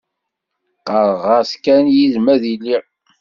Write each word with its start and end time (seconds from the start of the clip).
Qqareɣ-as 0.79 1.51
kan 1.63 1.85
yid-m 1.95 2.25
ad 2.33 2.43
iliɣ. 2.53 2.83